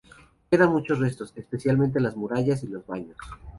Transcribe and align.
Quedan 0.49 0.71
muchos 0.71 0.97
restos, 0.97 1.31
especialmente 1.35 1.99
las 1.99 2.15
murallas 2.15 2.63
y 2.63 2.67
los 2.67 2.87
baños. 2.87 3.15